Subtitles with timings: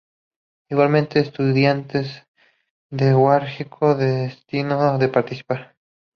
[0.71, 2.25] Igualmente, Estudiantes
[2.89, 5.75] de Guárico desistió de participar.